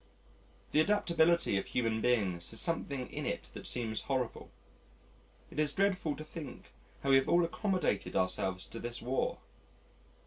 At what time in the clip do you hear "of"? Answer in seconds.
1.59-1.67